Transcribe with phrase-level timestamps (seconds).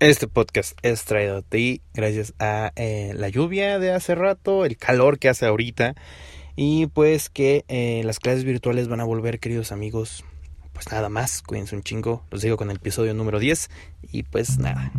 [0.00, 4.76] Este podcast es traído a ti gracias a eh, la lluvia de hace rato, el
[4.76, 5.94] calor que hace ahorita
[6.56, 10.24] y pues que eh, las clases virtuales van a volver, queridos amigos.
[10.72, 12.24] Pues nada más, cuídense un chingo.
[12.30, 13.70] Los digo con el episodio número 10
[14.10, 14.90] y pues nada.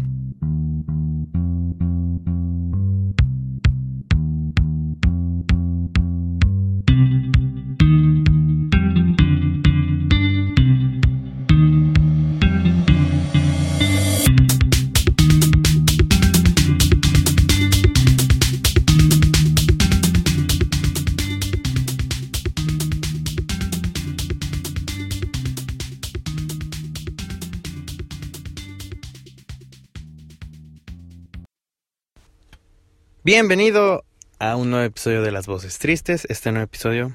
[33.25, 34.05] Bienvenido
[34.37, 36.27] a un nuevo episodio de Las Voces Tristes.
[36.29, 37.11] Este nuevo episodio,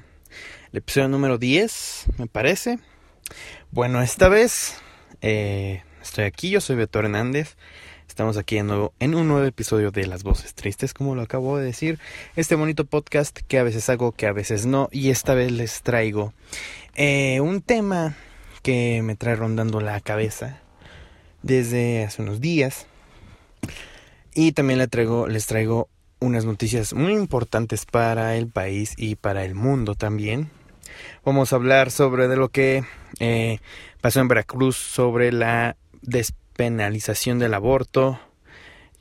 [0.73, 2.79] el episodio número 10, me parece.
[3.71, 4.75] Bueno, esta vez
[5.21, 7.55] eh, estoy aquí, yo soy Beto Hernández.
[8.09, 11.57] Estamos aquí de nuevo en un nuevo episodio de Las Voces Tristes, como lo acabo
[11.57, 11.97] de decir.
[12.35, 14.89] Este bonito podcast que a veces hago, que a veces no.
[14.91, 16.33] Y esta vez les traigo
[16.93, 18.17] eh, un tema
[18.63, 20.59] que me trae rondando la cabeza
[21.41, 22.85] desde hace unos días.
[24.33, 25.87] Y también les traigo, les traigo
[26.21, 30.49] unas noticias muy importantes para el país y para el mundo también.
[31.25, 32.83] Vamos a hablar sobre de lo que
[33.19, 33.59] eh,
[33.99, 38.19] pasó en Veracruz, sobre la despenalización del aborto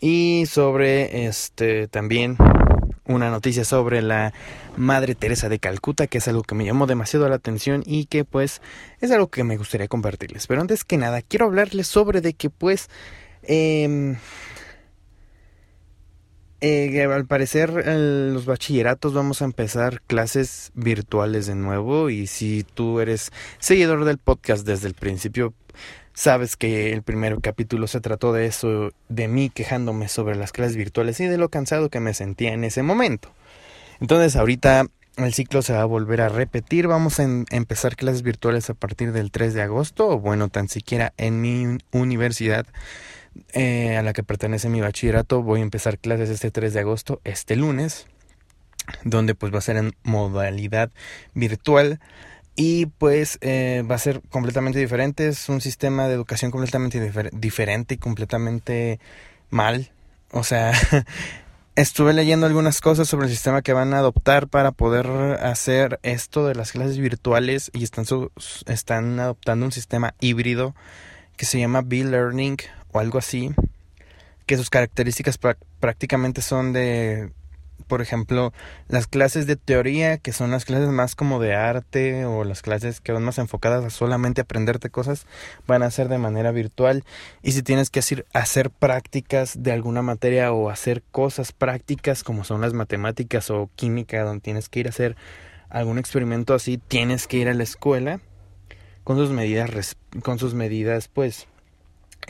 [0.01, 2.37] y sobre este también
[3.05, 4.33] una noticia sobre la
[4.77, 8.25] Madre Teresa de Calcuta, que es algo que me llamó demasiado la atención y que
[8.25, 8.63] pues
[9.01, 10.47] es algo que me gustaría compartirles.
[10.47, 12.89] Pero antes que nada, quiero hablarles sobre de que pues
[13.43, 14.17] eh,
[16.61, 23.01] eh, al parecer los bachilleratos vamos a empezar clases virtuales de nuevo y si tú
[23.01, 25.55] eres seguidor del podcast desde el principio
[26.13, 30.77] sabes que el primer capítulo se trató de eso, de mí quejándome sobre las clases
[30.77, 33.33] virtuales y de lo cansado que me sentía en ese momento.
[34.01, 38.71] Entonces ahorita el ciclo se va a volver a repetir, vamos a empezar clases virtuales
[38.71, 42.67] a partir del 3 de agosto o bueno, tan siquiera en mi universidad
[43.53, 45.43] eh, a la que pertenece mi bachillerato.
[45.43, 48.07] Voy a empezar clases este 3 de agosto, este lunes,
[49.05, 50.91] donde pues va a ser en modalidad
[51.35, 52.01] virtual
[52.57, 55.29] y pues eh, va a ser completamente diferente.
[55.29, 59.01] Es un sistema de educación completamente diferente y completamente
[59.51, 59.91] mal.
[60.33, 60.73] O sea,
[61.77, 65.07] estuve leyendo algunas cosas sobre el sistema que van a adoptar para poder
[65.43, 68.05] hacer esto de las clases virtuales y están,
[68.67, 70.75] están adoptando un sistema híbrido
[71.37, 72.59] que se llama B-Learning
[72.93, 73.53] o algo así,
[74.47, 75.39] que sus características
[75.79, 77.33] prácticamente son de,
[77.87, 78.53] por ejemplo,
[78.89, 83.01] las clases de teoría, que son las clases más como de arte o las clases
[83.01, 85.27] que van más enfocadas a solamente aprenderte cosas,
[85.67, 87.05] van a ser de manera virtual.
[87.43, 92.45] Y si tienes que hacer, hacer prácticas de alguna materia o hacer cosas prácticas como
[92.45, 95.17] son las matemáticas o química, donde tienes que ir a hacer
[95.69, 98.21] algún experimento así, tienes que ir a la escuela
[99.05, 101.49] con sus medidas, con sus medidas pues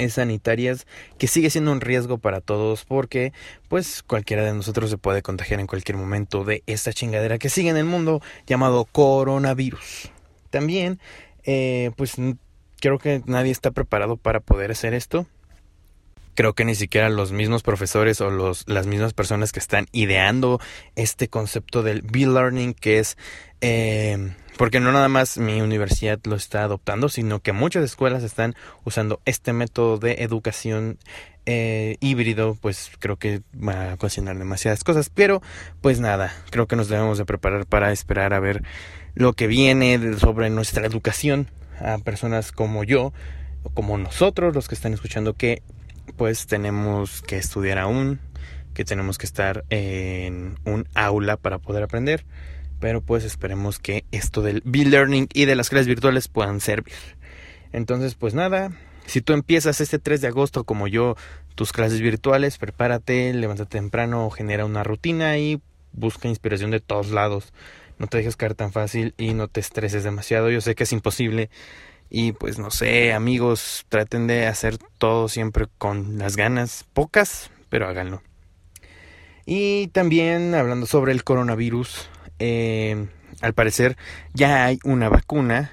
[0.08, 0.86] sanitarias
[1.18, 3.32] que sigue siendo un riesgo para todos porque
[3.68, 7.70] pues cualquiera de nosotros se puede contagiar en cualquier momento de esta chingadera que sigue
[7.70, 10.10] en el mundo llamado coronavirus.
[10.50, 10.98] También
[11.44, 12.16] eh, pues
[12.80, 15.26] creo que nadie está preparado para poder hacer esto.
[16.34, 20.60] Creo que ni siquiera los mismos profesores o los, las mismas personas que están ideando
[20.96, 23.18] este concepto del B-Learning, que es
[23.60, 28.54] eh, porque no nada más mi universidad lo está adoptando, sino que muchas escuelas están
[28.84, 30.98] usando este método de educación
[31.46, 35.08] eh, híbrido, pues creo que va a ocasionar demasiadas cosas.
[35.08, 35.40] Pero
[35.80, 38.62] pues nada, creo que nos debemos de preparar para esperar a ver
[39.14, 41.46] lo que viene sobre nuestra educación
[41.82, 43.14] a personas como yo,
[43.72, 45.62] como nosotros, los que están escuchando, que
[46.18, 48.20] pues tenemos que estudiar aún,
[48.74, 52.26] que tenemos que estar en un aula para poder aprender
[52.80, 56.94] pero pues esperemos que esto del B-Learning y de las clases virtuales puedan servir.
[57.72, 58.72] Entonces, pues nada,
[59.06, 61.16] si tú empiezas este 3 de agosto como yo
[61.54, 65.60] tus clases virtuales, prepárate, levántate temprano, genera una rutina y
[65.92, 67.52] busca inspiración de todos lados.
[67.98, 70.50] No te dejes caer tan fácil y no te estreses demasiado.
[70.50, 71.50] Yo sé que es imposible.
[72.08, 77.86] Y pues no sé, amigos, traten de hacer todo siempre con las ganas, pocas, pero
[77.86, 78.22] háganlo.
[79.46, 82.08] Y también hablando sobre el coronavirus,
[82.40, 83.06] eh,
[83.40, 83.96] al parecer
[84.34, 85.72] ya hay una vacuna.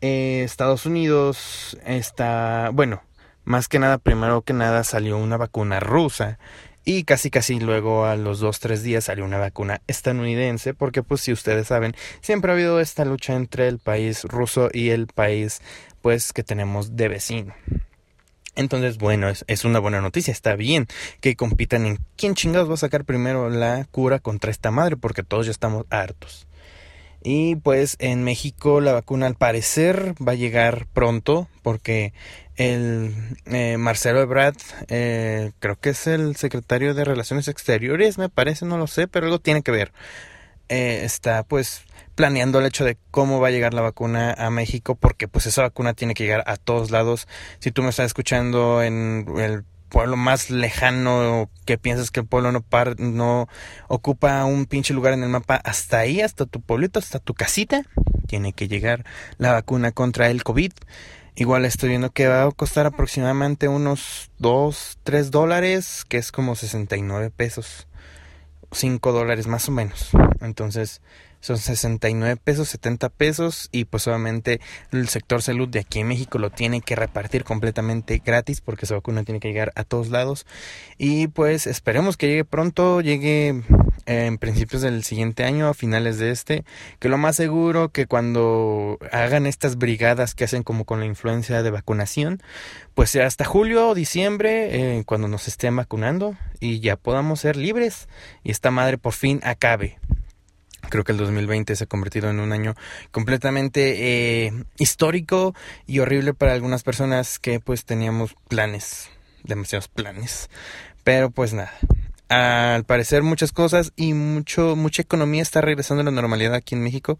[0.00, 3.02] Eh, Estados Unidos está, bueno,
[3.44, 6.38] más que nada, primero que nada salió una vacuna rusa
[6.84, 11.20] y casi casi luego a los dos tres días salió una vacuna estadounidense porque pues
[11.20, 15.60] si ustedes saben siempre ha habido esta lucha entre el país ruso y el país
[16.00, 17.54] pues que tenemos de vecino
[18.58, 20.88] Entonces, bueno, es, es, una buena noticia, está bien
[21.20, 25.22] que compitan en quién chingados va a sacar primero la cura contra esta madre, porque
[25.22, 26.48] todos ya estamos hartos.
[27.22, 32.12] Y pues en México la vacuna al parecer va a llegar pronto, porque
[32.56, 33.14] el
[33.46, 34.56] eh, Marcelo Ebrard,
[34.88, 39.26] eh, creo que es el secretario de Relaciones Exteriores, me parece, no lo sé, pero
[39.26, 39.92] algo tiene que ver.
[40.68, 41.82] Eh, está pues
[42.18, 45.62] planeando el hecho de cómo va a llegar la vacuna a México, porque pues esa
[45.62, 47.28] vacuna tiene que llegar a todos lados.
[47.60, 52.50] Si tú me estás escuchando en el pueblo más lejano que piensas que el pueblo
[52.50, 53.46] no par no
[53.86, 57.84] ocupa un pinche lugar en el mapa, hasta ahí, hasta tu pueblito, hasta tu casita,
[58.26, 59.04] tiene que llegar
[59.36, 60.72] la vacuna contra el COVID.
[61.36, 66.56] Igual estoy viendo que va a costar aproximadamente unos 2, 3 dólares, que es como
[66.56, 67.86] 69 pesos.
[68.72, 70.10] 5 dólares más o menos.
[70.40, 71.00] Entonces,
[71.40, 74.60] son 69 pesos, 70 pesos y pues obviamente
[74.92, 78.94] el sector salud de aquí en México lo tiene que repartir completamente gratis porque esa
[78.94, 80.46] vacuna tiene que llegar a todos lados
[80.98, 83.62] y pues esperemos que llegue pronto, llegue
[84.08, 86.64] eh, en principios del siguiente año, a finales de este,
[86.98, 91.62] que lo más seguro que cuando hagan estas brigadas que hacen como con la influencia
[91.62, 92.42] de vacunación,
[92.94, 97.56] pues sea hasta julio o diciembre, eh, cuando nos estén vacunando y ya podamos ser
[97.56, 98.08] libres
[98.42, 99.98] y esta madre por fin acabe.
[100.88, 102.74] Creo que el 2020 se ha convertido en un año
[103.10, 105.54] completamente eh, histórico
[105.86, 109.10] y horrible para algunas personas que pues teníamos planes,
[109.44, 110.50] demasiados planes.
[111.04, 111.72] Pero pues nada,
[112.28, 116.82] al parecer muchas cosas y mucho mucha economía está regresando a la normalidad aquí en
[116.82, 117.18] México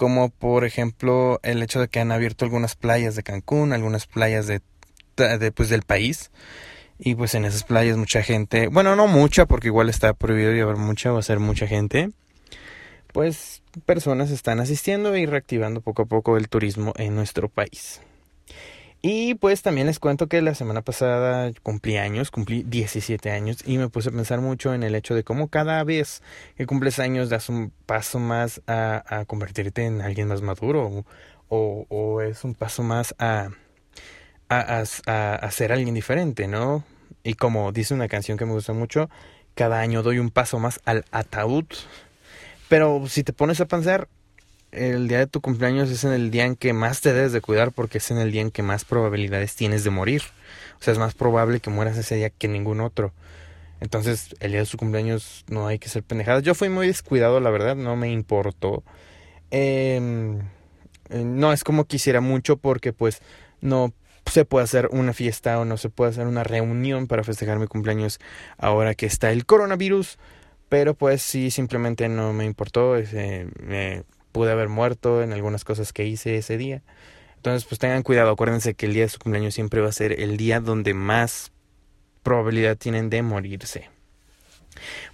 [0.00, 4.46] como por ejemplo el hecho de que han abierto algunas playas de Cancún, algunas playas
[4.46, 4.62] de,
[5.52, 6.30] pues del país.
[6.98, 10.78] Y pues en esas playas mucha gente, bueno no mucha porque igual está prohibido llevar
[10.78, 12.12] mucha, va a ser mucha gente,
[13.12, 18.00] pues personas están asistiendo y reactivando poco a poco el turismo en nuestro país.
[19.02, 23.78] Y pues también les cuento que la semana pasada cumplí años, cumplí 17 años y
[23.78, 26.22] me puse a pensar mucho en el hecho de cómo cada vez
[26.56, 31.06] que cumples años das un paso más a, convertirte en alguien más maduro
[31.48, 33.48] o, es un paso más a,
[34.50, 34.84] a,
[35.34, 36.84] a ser alguien diferente, ¿no?
[37.22, 39.08] Y como dice una canción que me gusta mucho,
[39.54, 41.66] cada año doy un paso más al ataúd
[42.70, 44.06] pero si te pones a pensar,
[44.70, 47.40] el día de tu cumpleaños es en el día en que más te debes de
[47.40, 50.22] cuidar porque es en el día en que más probabilidades tienes de morir.
[50.78, 53.12] O sea, es más probable que mueras ese día que ningún otro.
[53.80, 56.44] Entonces, el día de su cumpleaños no hay que ser pendejadas.
[56.44, 58.84] Yo fui muy descuidado, la verdad, no me importó.
[59.50, 60.38] Em,
[61.08, 63.20] eh, no es como quisiera mucho porque pues
[63.60, 63.92] no
[64.26, 67.66] se puede hacer una fiesta o no se puede hacer una reunión para festejar mi
[67.66, 68.20] cumpleaños
[68.58, 70.18] ahora que está el coronavirus.
[70.70, 72.94] Pero pues sí, simplemente no me importó.
[73.62, 76.82] me pude haber muerto en algunas cosas que hice ese día.
[77.36, 78.30] Entonces, pues tengan cuidado.
[78.30, 81.52] Acuérdense que el día de su cumpleaños siempre va a ser el día donde más
[82.22, 83.90] probabilidad tienen de morirse.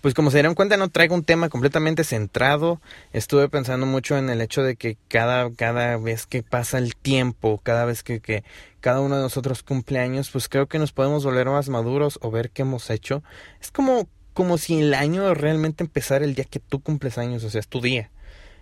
[0.00, 2.80] Pues como se dieron cuenta, no traigo un tema completamente centrado.
[3.12, 7.60] Estuve pensando mucho en el hecho de que cada, cada vez que pasa el tiempo,
[7.62, 8.44] cada vez que, que
[8.80, 12.30] cada uno de nosotros cumple años, pues creo que nos podemos volver más maduros o
[12.30, 13.22] ver qué hemos hecho.
[13.60, 14.06] Es como
[14.36, 17.68] como si el año realmente empezara el día que tú cumples años, o sea, es
[17.68, 18.10] tu día.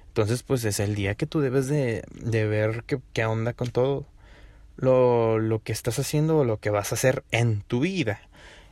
[0.07, 3.71] Entonces, pues es el día que tú debes de, de ver qué, qué onda con
[3.71, 4.07] todo
[4.77, 8.21] lo, lo que estás haciendo o lo que vas a hacer en tu vida.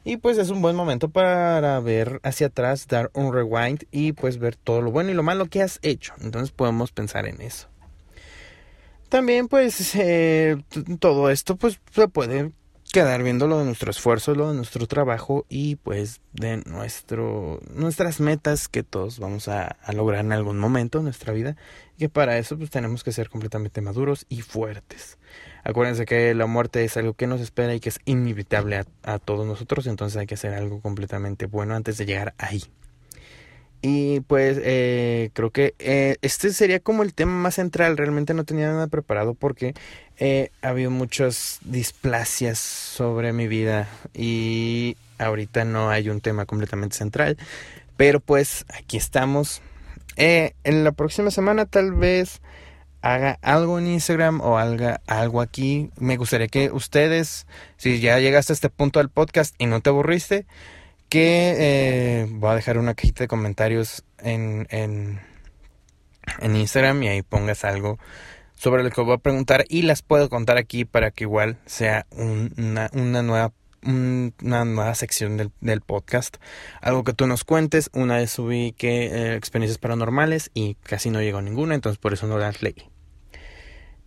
[0.05, 4.39] Y pues es un buen momento para ver hacia atrás, dar un rewind y pues
[4.39, 6.15] ver todo lo bueno y lo malo que has hecho.
[6.21, 7.67] Entonces podemos pensar en eso.
[9.09, 10.57] También pues eh,
[11.01, 12.53] todo esto pues se puede
[12.93, 18.21] quedar viendo lo de nuestro esfuerzo, lo de nuestro trabajo y pues de nuestro, nuestras
[18.21, 21.57] metas que todos vamos a, lograr en algún momento en nuestra vida.
[21.97, 25.19] Y que para eso pues tenemos que ser completamente maduros y fuertes.
[25.65, 29.19] Acuérdense que la muerte es algo que nos espera y que es inevitable a, a
[29.19, 32.63] todos nosotros, entonces hay que hacer algo completamente bueno antes de llegar ahí.
[33.85, 37.97] Y pues eh, creo que eh, este sería como el tema más central.
[37.97, 39.75] Realmente no tenía nada preparado porque
[40.19, 46.97] eh, ha habido muchas displasias sobre mi vida y ahorita no hay un tema completamente
[46.97, 47.37] central.
[47.97, 49.61] Pero pues aquí estamos.
[50.17, 52.41] en la próxima semana tal vez
[53.01, 55.91] haga algo en Instagram o haga algo aquí.
[55.99, 57.49] Me gustaría que ustedes,
[57.79, 60.47] si ya llegaste a este punto del podcast y no te aburriste,
[61.13, 65.21] que eh, voy a dejar una cajita de comentarios en, en,
[66.39, 67.99] en Instagram y ahí pongas algo
[68.55, 72.07] sobre lo que voy a preguntar y las puedo contar aquí para que igual sea
[72.13, 73.53] una, una, nueva
[73.83, 76.39] una nueva sección del, del, podcast.
[76.81, 77.91] Algo que tú nos cuentes.
[77.93, 82.27] Una vez subí que eh, experiencias paranormales y casi no llegó ninguna entonces por eso
[82.27, 82.89] no las leí.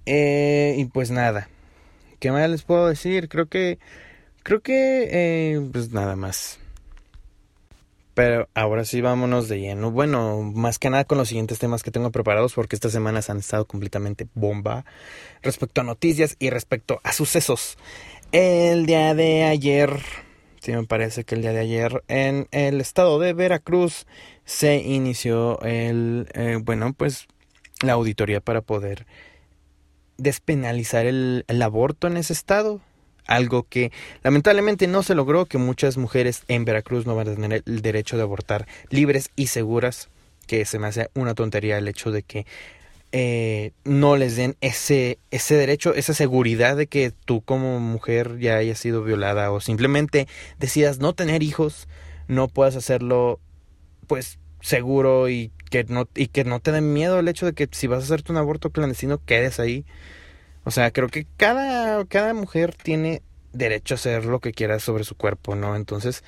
[0.07, 1.49] Eh, y pues nada.
[2.19, 3.77] Qué más les puedo decir creo que
[4.41, 6.59] Creo que, eh, pues nada más.
[8.15, 9.91] Pero ahora sí vámonos de lleno.
[9.91, 13.39] Bueno, más que nada con los siguientes temas que tengo preparados porque estas semanas han
[13.39, 14.85] estado completamente bomba
[15.41, 17.77] respecto a noticias y respecto a sucesos.
[18.31, 19.99] El día de ayer,
[20.61, 24.07] sí me parece que el día de ayer en el estado de Veracruz
[24.45, 27.27] se inició el, eh, bueno, pues
[27.81, 29.05] la auditoría para poder
[30.17, 32.79] despenalizar el, el aborto en ese estado
[33.27, 33.91] algo que
[34.23, 38.17] lamentablemente no se logró, que muchas mujeres en Veracruz no van a tener el derecho
[38.17, 40.09] de abortar libres y seguras,
[40.47, 42.45] que se me hace una tontería el hecho de que
[43.11, 48.57] eh, no les den ese, ese derecho, esa seguridad de que tú como mujer ya
[48.57, 50.27] hayas sido violada o simplemente
[50.59, 51.87] decidas no tener hijos,
[52.27, 53.39] no puedas hacerlo
[54.07, 57.69] pues seguro y que no, y que no te den miedo el hecho de que
[57.71, 59.85] si vas a hacerte un aborto clandestino quedes ahí
[60.65, 63.21] o sea, creo que cada, cada mujer tiene
[63.53, 65.75] derecho a hacer lo que quiera sobre su cuerpo, ¿no?
[65.75, 66.23] Entonces,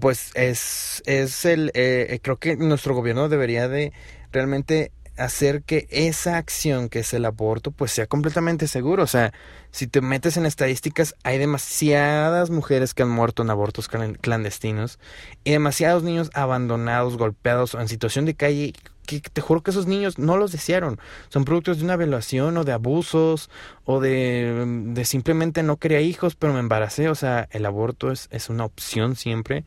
[0.00, 3.92] pues es, es el, eh, eh, creo que nuestro gobierno debería de
[4.32, 9.02] realmente hacer que esa acción que es el aborto pues sea completamente seguro.
[9.02, 9.32] O sea,
[9.70, 14.98] si te metes en estadísticas, hay demasiadas mujeres que han muerto en abortos clandestinos
[15.44, 18.72] y demasiados niños abandonados, golpeados o en situación de calle
[19.06, 20.98] que te juro que esos niños no los desearon.
[21.28, 23.50] Son productos de una violación o de abusos
[23.84, 27.08] o de, de simplemente no quería hijos, pero me embaracé.
[27.08, 29.64] O sea, el aborto es, es una opción siempre.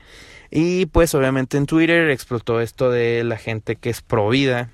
[0.51, 4.69] Y pues obviamente en Twitter explotó esto de la gente que es pro vida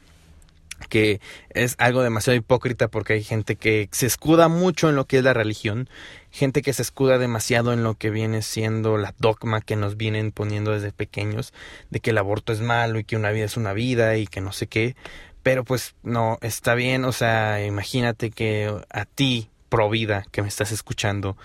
[0.89, 5.17] que es algo demasiado hipócrita porque hay gente que se escuda mucho en lo que
[5.17, 5.89] es la religión,
[6.31, 10.31] gente que se escuda demasiado en lo que viene siendo la dogma que nos vienen
[10.31, 11.53] poniendo desde pequeños,
[11.89, 14.41] de que el aborto es malo y que una vida es una vida y que
[14.41, 14.95] no sé qué,
[15.43, 20.47] pero pues no, está bien, o sea, imagínate que a ti, pro vida, que me
[20.47, 21.37] estás escuchando,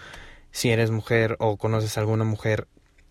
[0.52, 2.66] si eres mujer o conoces a alguna mujer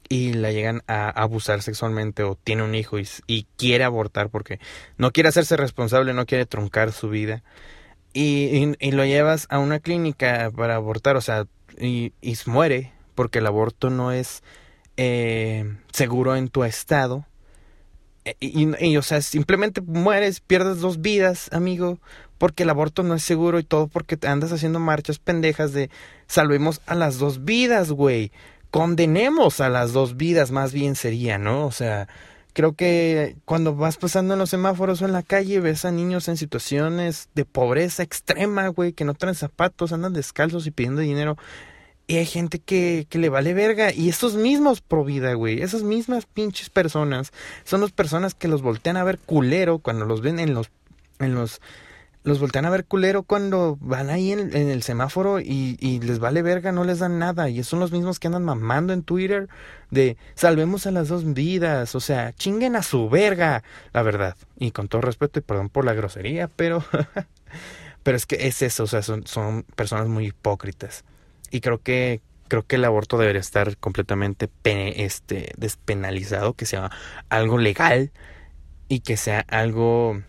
[0.09, 4.59] y la llegan a abusar sexualmente o tiene un hijo y, quiere abortar porque
[4.97, 7.43] no quiere hacerse responsable, no quiere truncar su vida
[8.11, 11.45] y, lo llevas a una clínica para abortar, o sea,
[11.79, 12.11] y,
[12.47, 14.41] muere porque el aborto no es
[14.97, 17.25] eh, seguro en tu estado.
[18.25, 21.99] E, y, y, o sea, simplemente mueres, pierdes dos vidas, amigo,
[22.37, 25.89] porque el aborto no es seguro y todo porque te andas haciendo marchas pendejas de
[26.27, 28.31] salvemos a las dos vidas, güey
[28.71, 31.65] condenemos a las dos vidas, más bien sería, ¿no?
[31.65, 32.07] O sea,
[32.53, 36.27] creo que cuando vas pasando en los semáforos o en la calle ves a niños
[36.27, 41.37] en situaciones de pobreza extrema, güey, que no traen zapatos, andan descalzos y pidiendo dinero.
[42.07, 43.93] Y hay gente que, que le vale verga.
[43.93, 47.31] Y estos mismos pro vida, güey, esas mismas pinches personas,
[47.63, 50.71] son las personas que los voltean a ver culero cuando los ven en los,
[51.19, 51.61] en los
[52.23, 56.71] los voltean a ver culero cuando van ahí en, el semáforo y, les vale verga,
[56.71, 57.49] no les dan nada.
[57.49, 59.47] Y son los mismos que andan mamando en Twitter
[59.89, 61.95] de salvemos a las dos vidas.
[61.95, 64.35] O sea, chinguen a su verga, la verdad.
[64.57, 66.83] Y con todo respeto y perdón por la grosería, pero...
[68.03, 71.03] pero es que es eso, o sea, son, son personas muy hipócritas.
[71.51, 76.89] Y creo que creo que el aborto debería estar completamente este, despenalizado, que sea
[77.29, 78.11] algo legal
[78.87, 80.21] y que sea algo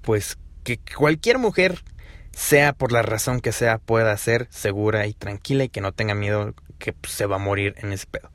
[0.00, 0.38] pues
[0.78, 1.82] que cualquier mujer,
[2.32, 6.14] sea por la razón que sea, pueda ser segura y tranquila y que no tenga
[6.14, 8.30] miedo que pues, se va a morir en ese pedo.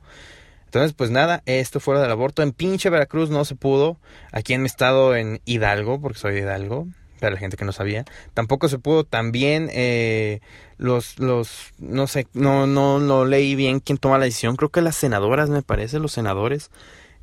[0.66, 2.42] Entonces, pues nada, esto fuera del aborto.
[2.42, 3.98] En pinche Veracruz no se pudo.
[4.32, 6.86] Aquí en mi estado, en Hidalgo, porque soy de Hidalgo,
[7.20, 9.04] para la gente que no sabía, tampoco se pudo.
[9.04, 10.40] También eh,
[10.76, 14.56] los, los, no sé, no, no, no leí bien quién toma la decisión.
[14.56, 16.70] Creo que las senadoras, me parece, los senadores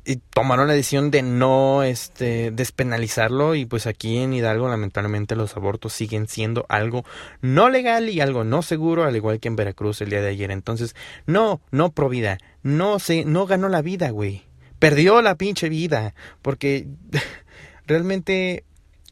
[0.04, 5.56] y tomaron la decisión de no este despenalizarlo y pues aquí en Hidalgo lamentablemente los
[5.56, 7.04] abortos siguen siendo algo
[7.40, 10.50] no legal y algo no seguro al igual que en Veracruz el día de ayer.
[10.50, 10.94] Entonces
[11.26, 12.38] no no pro vida.
[12.62, 14.42] No se no ganó la vida güey.
[14.78, 16.86] Perdió la pinche vida porque
[17.86, 18.64] realmente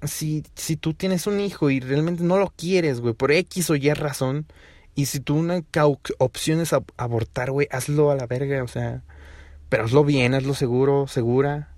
[0.03, 3.77] si si tú tienes un hijo y realmente no lo quieres güey por X o
[3.77, 4.47] Y razón
[4.95, 5.63] y si tú una
[6.19, 9.03] opción es abortar güey hazlo a la verga o sea
[9.73, 11.71] pero hazlo bien, hazlo seguro, segura.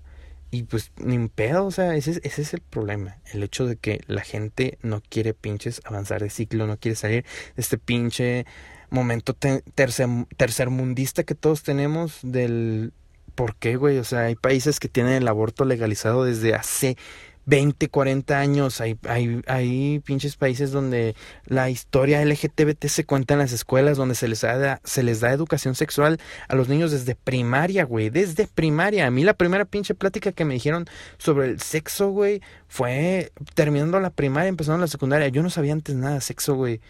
[0.51, 3.19] Y pues ni un pedo, o sea, ese, ese es el problema.
[3.31, 7.23] El hecho de que la gente no quiere pinches avanzar de ciclo, no quiere salir
[7.55, 8.45] de este pinche
[8.89, 12.91] momento tercer, tercermundista que todos tenemos del...
[13.33, 13.97] ¿Por qué, güey?
[13.97, 16.97] O sea, hay países que tienen el aborto legalizado desde hace
[17.45, 18.81] 20, 40 años.
[18.81, 24.15] Hay, hay, hay pinches países donde la historia LGTBT se cuenta en las escuelas, donde
[24.15, 28.09] se les, da, se les da educación sexual a los niños desde primaria, güey.
[28.09, 29.07] Desde primaria.
[29.07, 30.85] A mí la primera pinche plática que me dijeron
[31.17, 35.27] sobre el sexo, güey, fue terminando la primaria, empezando la secundaria.
[35.29, 36.81] Yo no sabía antes nada de sexo, güey.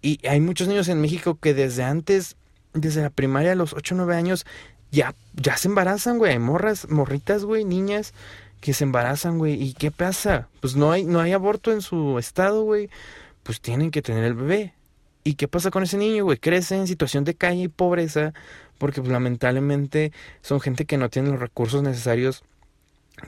[0.00, 2.36] Y hay muchos niños en México que desde antes
[2.74, 4.44] desde la primaria a los 8 o 9 años
[4.90, 6.38] ya, ya se embarazan, güey.
[6.38, 8.12] Morras, morritas, güey, niñas
[8.64, 9.62] que se embarazan, güey.
[9.62, 10.48] ¿Y qué pasa?
[10.62, 12.88] Pues no hay, no hay aborto en su estado, güey.
[13.42, 14.72] Pues tienen que tener el bebé.
[15.22, 16.38] ¿Y qué pasa con ese niño, güey?
[16.38, 18.32] Crece en situación de calle y pobreza
[18.78, 22.42] porque pues, lamentablemente son gente que no tiene los recursos necesarios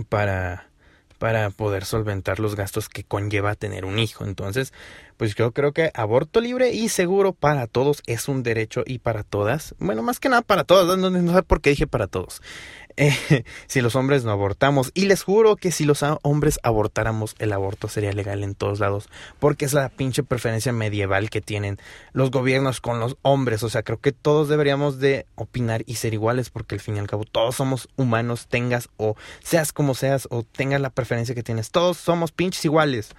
[0.09, 0.71] para
[1.19, 4.25] para poder solventar los gastos que conlleva tener un hijo.
[4.25, 4.73] Entonces,
[5.17, 9.23] pues yo creo que aborto libre y seguro para todos es un derecho y para
[9.23, 9.75] todas.
[9.79, 12.43] Bueno, más que nada para todos, no, no sé por qué dije para todos.
[12.99, 14.91] Eh, si los hombres no abortamos.
[14.95, 19.11] Y les juro que si los hombres abortáramos, el aborto sería legal en todos lados.
[19.39, 21.79] Porque es la pinche preferencia medieval que tienen
[22.13, 23.63] los gobiernos con los hombres.
[23.63, 26.49] O sea, creo que todos deberíamos de opinar y ser iguales.
[26.49, 30.43] Porque al fin y al cabo todos somos humanos, tengas o seas como seas o
[30.43, 31.71] tengas la preferencia que tienes.
[31.71, 33.11] Todos somos pinches iguales.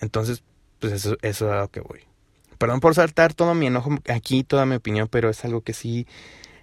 [0.00, 0.42] Entonces,
[0.82, 2.00] pues eso, eso es a lo que voy.
[2.58, 6.08] Perdón por saltar todo mi enojo aquí, toda mi opinión, pero es algo que sí,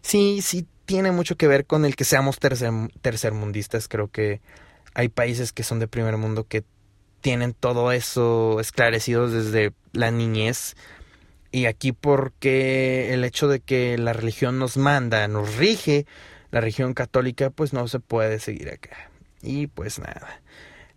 [0.01, 2.71] sí, sí tiene mucho que ver con el que seamos tercer,
[3.01, 3.87] tercermundistas.
[3.87, 4.41] Creo que
[4.93, 6.65] hay países que son de primer mundo que
[7.21, 10.75] tienen todo eso esclarecido desde la niñez.
[11.51, 16.05] Y aquí porque el hecho de que la religión nos manda, nos rige,
[16.51, 19.09] la religión católica, pues no se puede seguir acá.
[19.41, 20.41] Y pues nada.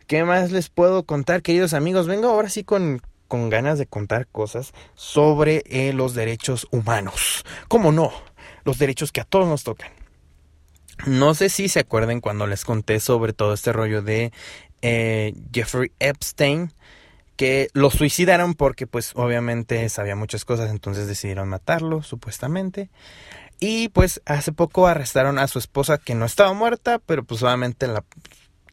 [0.08, 2.06] ¿Qué más les puedo contar, queridos amigos?
[2.06, 3.00] Vengo ahora sí con,
[3.32, 7.46] con ganas de contar cosas sobre eh, los derechos humanos.
[7.66, 8.12] ¿Cómo no?
[8.64, 9.90] los derechos que a todos nos tocan.
[11.06, 14.32] No sé si se acuerdan cuando les conté sobre todo este rollo de
[14.82, 16.72] eh, Jeffrey Epstein,
[17.36, 22.90] que lo suicidaron porque pues obviamente sabía muchas cosas, entonces decidieron matarlo, supuestamente.
[23.58, 27.86] Y pues hace poco arrestaron a su esposa que no estaba muerta, pero pues obviamente
[27.86, 28.04] la...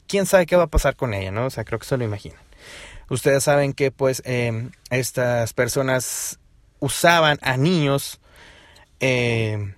[0.08, 1.46] ¿Quién sabe qué va a pasar con ella, no?
[1.46, 2.49] O sea, creo que se lo imaginan.
[3.10, 6.40] Ustedes saben que pues eh, estas personas
[6.80, 8.20] usaban a niños
[9.00, 9.74] eh,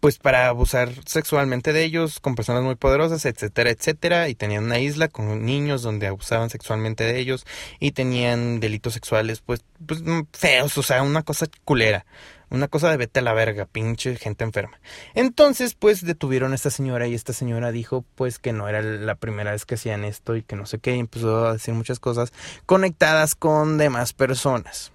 [0.00, 4.78] pues para abusar sexualmente de ellos con personas muy poderosas, etcétera, etcétera, y tenían una
[4.78, 7.44] isla con niños donde abusaban sexualmente de ellos
[7.80, 12.06] y tenían delitos sexuales pues, pues mm, feos, o sea, una cosa culera,
[12.50, 14.80] una cosa de vete a la verga, pinche gente enferma.
[15.14, 19.16] Entonces, pues detuvieron a esta señora y esta señora dijo pues que no era la
[19.16, 21.98] primera vez que hacían esto y que no sé qué, y empezó a decir muchas
[21.98, 22.32] cosas
[22.66, 24.92] conectadas con demás personas.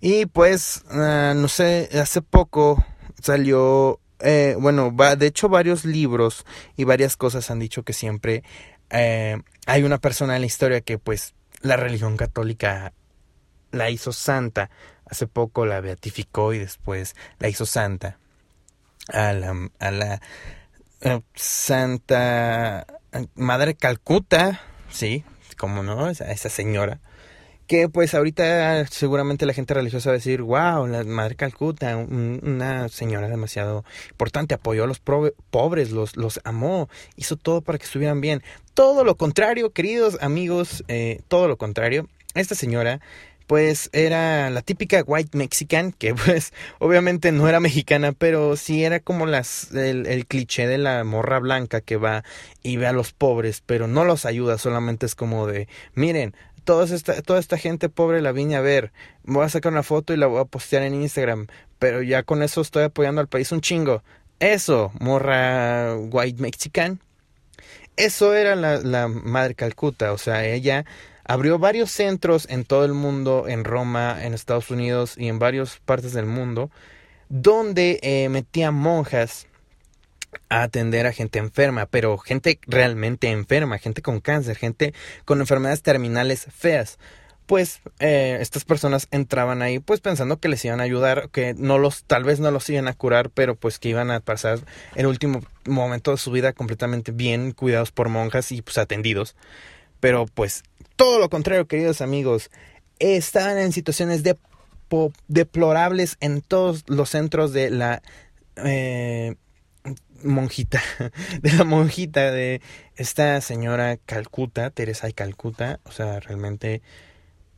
[0.00, 2.84] Y pues, ah, no sé, hace poco
[3.22, 6.44] salió eh, bueno, va, de hecho varios libros
[6.76, 8.42] y varias cosas han dicho que siempre
[8.90, 12.92] eh, hay una persona en la historia que pues la religión católica
[13.70, 14.70] la hizo santa.
[15.06, 18.18] Hace poco la beatificó y después la hizo santa.
[19.08, 20.20] A la, a la
[21.02, 22.86] eh, Santa
[23.34, 25.24] Madre Calcuta, sí,
[25.58, 27.00] como no, esa señora
[27.66, 32.88] que pues ahorita seguramente la gente religiosa va a decir, wow, la Madre Calcuta, una
[32.88, 38.20] señora demasiado importante, apoyó a los pobres, los, los amó, hizo todo para que estuvieran
[38.20, 38.42] bien.
[38.74, 42.08] Todo lo contrario, queridos amigos, eh, todo lo contrario.
[42.34, 43.00] Esta señora
[43.46, 49.00] pues era la típica white mexican, que pues obviamente no era mexicana, pero sí era
[49.00, 52.24] como las, el, el, cliché de la morra blanca que va
[52.62, 56.84] y ve a los pobres, pero no los ayuda, solamente es como de, miren, toda
[56.84, 58.92] esta, toda esta gente pobre la vine a ver.
[59.22, 61.46] Voy a sacar una foto y la voy a postear en Instagram.
[61.78, 64.02] Pero ya con eso estoy apoyando al país un chingo.
[64.40, 67.00] Eso, morra white mexican.
[67.96, 70.12] Eso era la, la madre Calcuta.
[70.12, 70.84] O sea, ella
[71.24, 75.80] abrió varios centros en todo el mundo, en Roma, en Estados Unidos y en varias
[75.84, 76.70] partes del mundo,
[77.28, 79.46] donde eh, metía monjas
[80.48, 84.94] a atender a gente enferma, pero gente realmente enferma, gente con cáncer, gente
[85.24, 86.98] con enfermedades terminales feas.
[87.46, 91.78] Pues eh, estas personas entraban ahí pues pensando que les iban a ayudar, que no
[91.78, 94.60] los, tal vez no los iban a curar, pero pues que iban a pasar
[94.94, 99.36] el último momento de su vida completamente bien, cuidados por monjas y pues atendidos.
[100.00, 100.62] Pero pues
[100.96, 102.50] todo lo contrario, queridos amigos,
[102.98, 104.36] estaban en situaciones de
[105.28, 108.02] deplorables en todos los centros de la
[108.56, 109.34] eh,
[110.24, 110.82] monjita,
[111.42, 112.60] de la monjita de
[112.96, 116.82] esta señora Calcuta, Teresa de Calcuta, o sea, realmente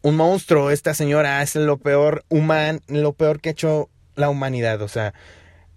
[0.02, 4.82] un monstruo, esta señora es lo peor human, lo peor que ha hecho la humanidad,
[4.82, 5.14] o sea,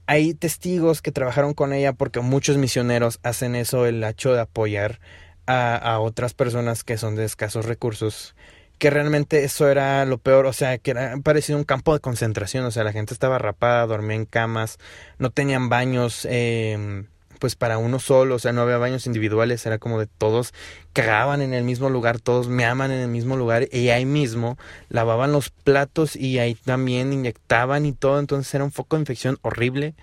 [0.06, 4.99] hay testigos que trabajaron con ella porque muchos misioneros hacen eso, el hecho de apoyar
[5.52, 8.36] a otras personas que son de escasos recursos
[8.80, 12.65] que realmente eso era lo peor, o sea, que era parecido un campo de concentración,
[12.65, 14.80] o sea, la gente estaba rapada, dormía en camas,
[15.20, 17.04] no tenían baños, eh,
[17.39, 20.54] pues para uno solo, o sea, no había baños individuales, era como de todos
[20.94, 24.58] cagaban en el mismo lugar, todos me aman en el mismo lugar y ahí mismo
[24.89, 29.38] lavaban los platos y ahí también inyectaban y todo, entonces era un foco de infección
[29.42, 29.96] horrible.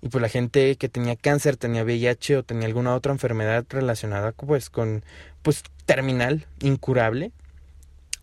[0.00, 4.32] Y pues la gente que tenía cáncer, tenía VIH o tenía alguna otra enfermedad relacionada
[4.32, 5.04] pues con
[5.42, 7.30] pues terminal, incurable,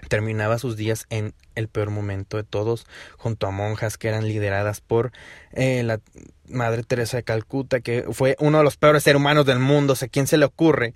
[0.07, 4.81] terminaba sus días en el peor momento de todos, junto a monjas que eran lideradas
[4.81, 5.11] por
[5.51, 5.99] eh, la
[6.47, 9.93] Madre Teresa de Calcuta, que fue uno de los peores seres humanos del mundo.
[9.93, 10.93] O sea, ¿quién se le ocurre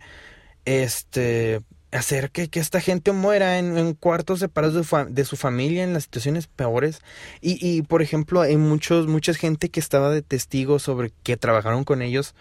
[0.65, 1.61] este
[1.91, 6.03] hacer que, que esta gente muera en, cuartos separados de, de, su familia en las
[6.03, 7.01] situaciones peores?
[7.41, 11.83] Y, y por ejemplo, hay muchos, mucha gente que estaba de testigo sobre que trabajaron
[11.83, 12.33] con ellos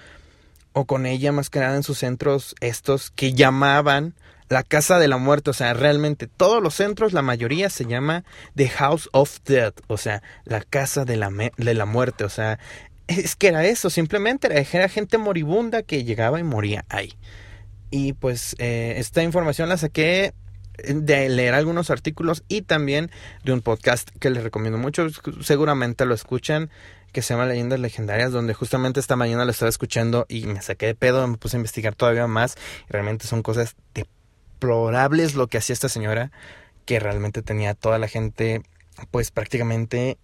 [0.73, 4.15] o con ella más que nada en sus centros estos que llamaban
[4.53, 8.23] la casa de la muerte, o sea, realmente todos los centros, la mayoría se llama
[8.55, 12.59] The House of Death, o sea, la casa de la, de la muerte, o sea,
[13.07, 17.15] es que era eso, simplemente era, gente moribunda que llegaba y moría ahí.
[17.91, 20.35] Y pues eh, esta información la saqué
[20.87, 23.11] de leer algunos artículos y también
[23.45, 25.07] de un podcast que les recomiendo mucho,
[25.41, 26.71] seguramente lo escuchan,
[27.13, 30.87] que se llama Leyendas Legendarias, donde justamente esta mañana lo estaba escuchando y me saqué
[30.87, 32.57] de pedo, me puse a investigar todavía más,
[32.89, 33.77] y realmente son cosas
[34.63, 36.31] deplorables lo que hacía esta señora,
[36.85, 38.63] que realmente tenía toda la gente,
[39.11, 40.19] pues prácticamente,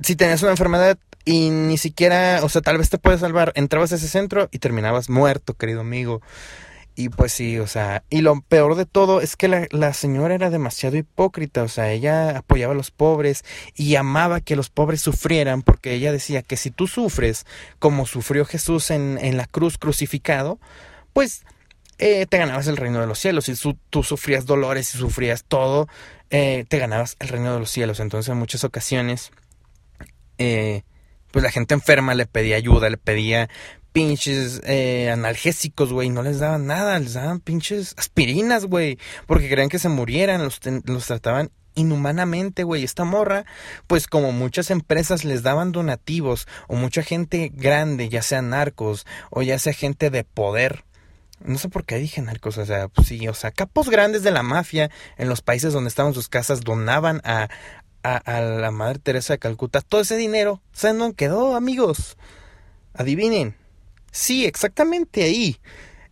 [0.00, 3.92] si tenías una enfermedad y ni siquiera, o sea, tal vez te puedes salvar, entrabas
[3.92, 6.20] a ese centro y terminabas muerto, querido amigo.
[6.96, 10.36] Y pues sí, o sea, y lo peor de todo es que la, la, señora
[10.36, 15.00] era demasiado hipócrita, o sea, ella apoyaba a los pobres y amaba que los pobres
[15.00, 17.46] sufrieran porque ella decía que si tú sufres
[17.80, 20.60] como sufrió Jesús en, en la cruz crucificado,
[21.12, 21.44] pues
[21.98, 23.44] eh, te ganabas el reino de los cielos.
[23.46, 23.54] Si
[23.90, 25.88] tú, sufrías dolores y sufrías todo,
[26.30, 28.00] eh, te ganabas el reino de los cielos.
[28.00, 29.30] Entonces en muchas ocasiones,
[30.38, 30.82] eh,
[31.30, 33.48] pues la gente enferma le pedía ayuda, le pedía
[33.94, 39.68] pinches eh, analgésicos, güey, no les daban nada, les daban pinches aspirinas, güey, porque creían
[39.68, 42.82] que se murieran, los, los trataban inhumanamente, güey.
[42.82, 43.44] Esta morra,
[43.86, 49.42] pues como muchas empresas les daban donativos, o mucha gente grande, ya sea narcos, o
[49.42, 50.84] ya sea gente de poder,
[51.44, 54.30] no sé por qué dije narcos, o sea, pues sí, o sea, capos grandes de
[54.30, 57.48] la mafia en los países donde estaban sus casas donaban a,
[58.02, 60.60] a, la Madre Teresa de Calcuta todo ese dinero.
[60.72, 62.16] ¿Saben dónde quedó, amigos?
[62.94, 63.56] Adivinen,
[64.14, 65.56] Sí, exactamente ahí,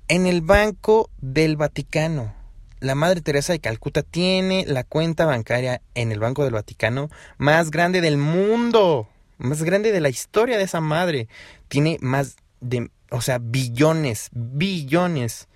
[0.09, 2.35] en el Banco del Vaticano.
[2.81, 7.71] La Madre Teresa de Calcuta tiene la cuenta bancaria en el Banco del Vaticano más
[7.71, 11.29] grande del mundo, más grande de la historia de esa madre.
[11.69, 15.49] Tiene más de, o sea, billones, billones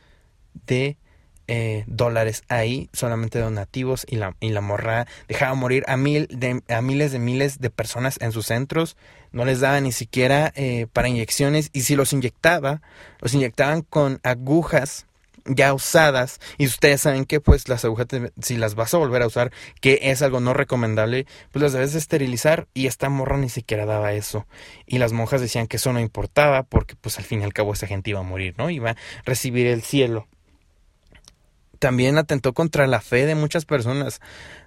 [0.66, 0.96] de
[1.48, 6.62] eh, dólares ahí, solamente donativos, y la, y la morra dejaba morir a, mil de,
[6.68, 8.96] a miles de miles de personas en sus centros,
[9.32, 12.82] no les daba ni siquiera eh, para inyecciones, y si los inyectaba,
[13.20, 15.06] los inyectaban con agujas
[15.48, 18.06] ya usadas, y ustedes saben que pues las agujas,
[18.40, 21.94] si las vas a volver a usar, que es algo no recomendable, pues las debes
[21.94, 24.46] esterilizar, y esta morra ni siquiera daba eso,
[24.86, 27.72] y las monjas decían que eso no importaba, porque pues al fin y al cabo
[27.72, 28.70] esa gente iba a morir, ¿no?
[28.70, 30.28] Iba a recibir el cielo
[31.78, 34.20] también atentó contra la fe de muchas personas.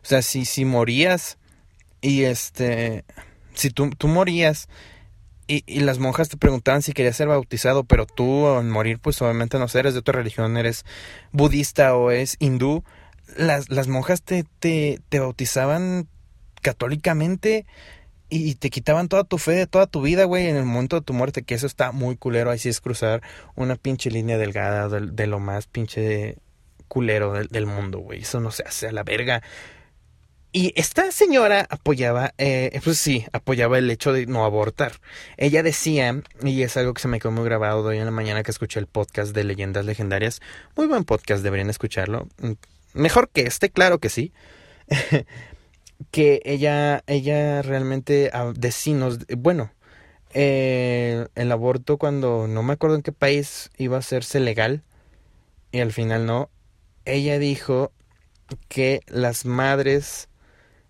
[0.03, 1.37] O sea, si, si morías
[2.01, 3.03] y este,
[3.53, 4.69] si tú, tú morías
[5.49, 9.21] y, y, las monjas te preguntaban si querías ser bautizado, pero tú al morir, pues
[9.21, 10.85] obviamente no sé, eres de otra religión, eres
[11.31, 12.83] budista o es hindú,
[13.35, 16.07] las, las monjas te, te, te bautizaban
[16.61, 17.65] católicamente
[18.29, 21.01] y te quitaban toda tu fe de toda tu vida, güey, en el momento de
[21.01, 23.21] tu muerte, que eso está muy culero, ahí sí es cruzar
[23.55, 26.37] una pinche línea delgada de, de lo más pinche
[26.89, 28.21] culero del, mundo, güey.
[28.21, 29.41] Eso no se hace a la verga.
[30.51, 34.93] Y esta señora apoyaba, eh, pues sí, apoyaba el hecho de no abortar.
[35.37, 38.41] Ella decía, y es algo que se me quedó muy grabado hoy en la mañana
[38.41, 40.41] que escuché el podcast de Leyendas Legendarias.
[40.75, 42.27] Muy buen podcast, deberían escucharlo.
[42.41, 42.53] Mm,
[42.93, 44.33] mejor que este, claro que sí.
[46.11, 49.07] que ella, ella realmente ah, decía,
[49.37, 49.71] bueno,
[50.33, 54.83] eh, el aborto cuando no me acuerdo en qué país iba a hacerse legal
[55.71, 56.49] y al final no,
[57.05, 57.91] ella dijo
[58.67, 60.29] que las madres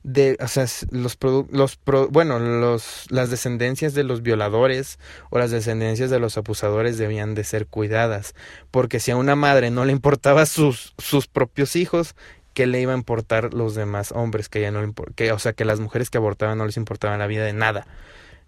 [0.03, 1.17] de, o sea, los,
[1.51, 4.97] los bueno, los, las descendencias de los violadores
[5.29, 8.33] o las descendencias de los abusadores debían de ser cuidadas,
[8.71, 12.15] porque si a una madre no le importaba sus, sus propios hijos,
[12.53, 14.49] ¿qué le iba a importar los demás hombres?
[14.49, 17.27] Que ya no que, o sea, que las mujeres que abortaban no les importaba la
[17.27, 17.85] vida de nada.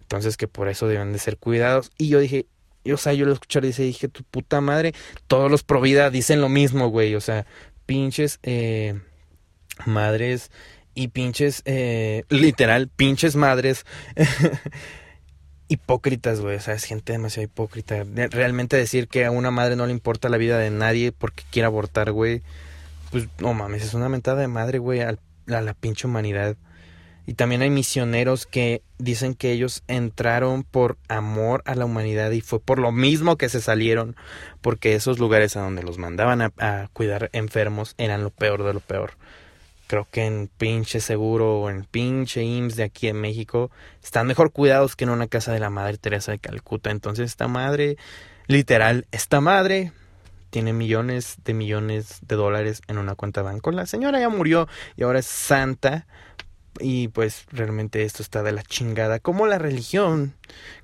[0.00, 1.90] Entonces que por eso deben de ser cuidados.
[1.96, 2.46] Y yo dije,
[2.90, 4.94] o sea, yo lo escuché y dije, tu puta madre,
[5.26, 7.14] todos los pro vida dicen lo mismo, güey.
[7.14, 7.46] O sea,
[7.86, 9.00] pinches eh,
[9.86, 10.50] madres
[10.94, 13.84] y pinches, eh, literal, pinches madres.
[15.72, 16.56] hipócritas, güey.
[16.56, 18.04] O sea, es gente demasiado hipócrita.
[18.30, 21.66] Realmente decir que a una madre no le importa la vida de nadie porque quiere
[21.66, 22.42] abortar, güey.
[23.10, 26.56] Pues no mames, es una mentada de madre, güey, a la pinche humanidad.
[27.24, 32.40] Y también hay misioneros que dicen que ellos entraron por amor a la humanidad y
[32.40, 34.16] fue por lo mismo que se salieron,
[34.60, 38.74] porque esos lugares a donde los mandaban a, a cuidar enfermos eran lo peor de
[38.74, 39.12] lo peor
[39.92, 43.70] creo que en pinche seguro o en pinche IMSS de aquí en México
[44.02, 46.90] están mejor cuidados que en una casa de la Madre Teresa de Calcuta.
[46.90, 47.98] Entonces esta madre,
[48.46, 49.92] literal, esta madre
[50.48, 53.70] tiene millones de millones de dólares en una cuenta de banco.
[53.70, 56.06] La señora ya murió y ahora es santa.
[56.80, 59.18] Y pues realmente esto está de la chingada.
[59.18, 60.32] ¿Cómo la religión?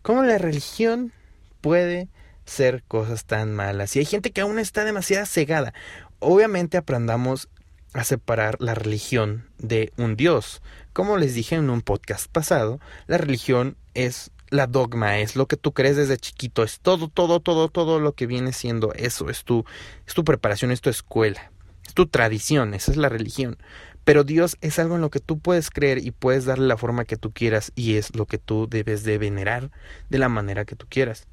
[0.02, 1.14] ¿Cómo la religión
[1.62, 2.08] puede
[2.44, 3.96] ser cosas tan malas?
[3.96, 5.72] Y hay gente que aún está demasiado cegada.
[6.18, 7.48] Obviamente aprendamos
[7.92, 10.62] a separar la religión de un Dios.
[10.92, 15.56] Como les dije en un podcast pasado, la religión es la dogma, es lo que
[15.56, 19.44] tú crees desde chiquito, es todo, todo, todo, todo lo que viene siendo eso, es
[19.44, 19.64] tu,
[20.06, 21.50] es tu preparación, es tu escuela,
[21.86, 23.58] es tu tradición, esa es la religión.
[24.04, 27.04] Pero Dios es algo en lo que tú puedes creer y puedes darle la forma
[27.04, 29.70] que tú quieras y es lo que tú debes de venerar
[30.08, 31.28] de la manera que tú quieras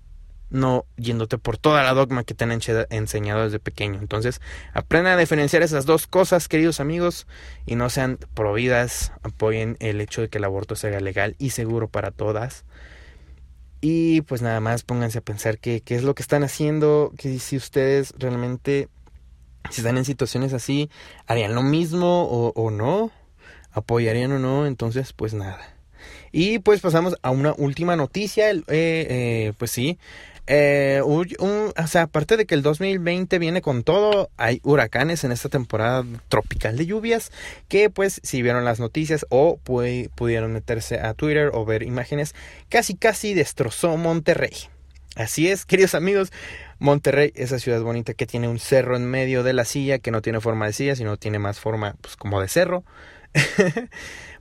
[0.49, 3.99] no yéndote por toda la dogma que te han enseñado desde pequeño.
[3.99, 4.41] Entonces,
[4.73, 7.27] aprendan a diferenciar esas dos cosas, queridos amigos,
[7.65, 9.11] y no sean prohibidas.
[9.23, 12.65] Apoyen el hecho de que el aborto sea legal y seguro para todas.
[13.81, 17.55] Y pues nada más pónganse a pensar qué es lo que están haciendo, que si
[17.55, 18.89] ustedes realmente,
[19.69, 20.89] si están en situaciones así,
[21.27, 23.11] harían lo mismo o, no,
[23.73, 25.59] apoyarían o no, entonces pues nada.
[26.31, 29.99] Y pues pasamos a una última noticia, eh, eh, pues sí,
[30.47, 35.49] eh, o sea, aparte de que el 2020 viene con todo, hay huracanes en esta
[35.49, 37.31] temporada tropical de lluvias
[37.67, 42.35] que pues si vieron las noticias o pudieron meterse a Twitter o ver imágenes,
[42.69, 44.53] casi casi destrozó Monterrey.
[45.15, 46.31] Así es, queridos amigos,
[46.77, 50.21] Monterrey, esa ciudad bonita que tiene un cerro en medio de la silla, que no
[50.21, 52.83] tiene forma de silla, sino tiene más forma pues como de cerro.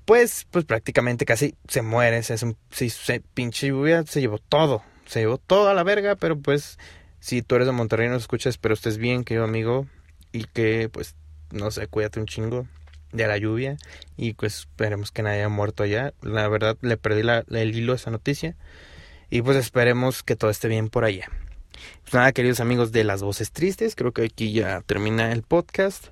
[0.05, 5.21] pues, pues prácticamente casi se muere, se, se, se pinche lluvia se llevó todo, se
[5.21, 6.79] llevó toda la verga, pero pues
[7.21, 9.87] si tú eres de Monterrey nos escuchas, espero estés bien, querido amigo,
[10.33, 11.15] y que pues
[11.51, 12.67] no sé, cuídate un chingo
[13.13, 13.77] de la lluvia
[14.17, 16.13] y pues esperemos que nadie haya muerto allá.
[16.21, 18.57] La verdad le perdí el hilo a esa noticia
[19.31, 21.29] y pues esperemos que todo esté bien por allá.
[22.03, 26.09] Pues nada, queridos amigos de las voces tristes, creo que aquí ya termina el podcast.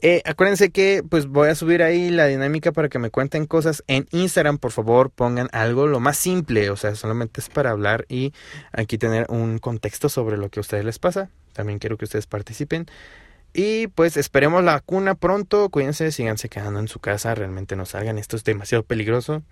[0.00, 3.82] Eh, acuérdense que pues voy a subir ahí la dinámica para que me cuenten cosas
[3.86, 4.58] en Instagram.
[4.58, 6.70] Por favor, pongan algo lo más simple.
[6.70, 8.32] O sea, solamente es para hablar y
[8.72, 11.30] aquí tener un contexto sobre lo que a ustedes les pasa.
[11.52, 12.86] También quiero que ustedes participen.
[13.54, 15.68] Y pues esperemos la vacuna pronto.
[15.70, 17.34] Cuídense, síganse quedando en su casa.
[17.34, 18.18] Realmente no salgan.
[18.18, 19.42] Esto es demasiado peligroso.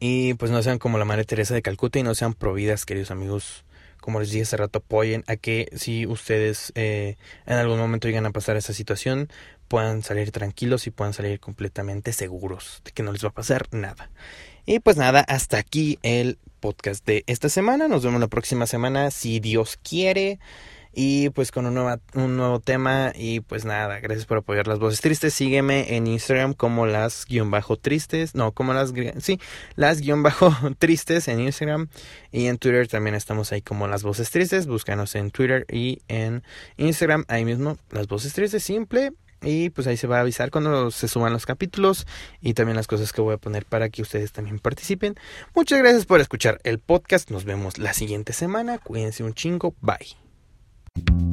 [0.00, 3.10] Y pues no sean como la Madre Teresa de Calcuta y no sean providas, queridos
[3.10, 3.64] amigos
[4.00, 8.26] como les dije hace rato, apoyen a que si ustedes eh, en algún momento llegan
[8.26, 9.28] a pasar esa situación,
[9.68, 13.66] puedan salir tranquilos y puedan salir completamente seguros de que no les va a pasar
[13.72, 14.10] nada.
[14.64, 17.88] Y pues nada, hasta aquí el podcast de esta semana.
[17.88, 20.38] Nos vemos la próxima semana, si Dios quiere
[20.98, 24.78] y pues con un, nuevo, un nuevo tema y pues nada, gracias por apoyar las
[24.78, 29.38] voces tristes, sígueme en Instagram como las guion bajo tristes, no, como las, sí,
[29.74, 31.88] las guion bajo tristes en Instagram
[32.32, 36.42] y en Twitter también estamos ahí como las voces tristes, búscanos en Twitter y en
[36.78, 40.90] Instagram, ahí mismo las voces tristes, simple, y pues ahí se va a avisar cuando
[40.90, 42.06] se suban los capítulos
[42.40, 45.14] y también las cosas que voy a poner para que ustedes también participen.
[45.54, 47.30] Muchas gracias por escuchar el podcast.
[47.30, 48.78] Nos vemos la siguiente semana.
[48.78, 49.74] Cuídense un chingo.
[49.82, 50.25] Bye.
[50.96, 51.26] Thank you.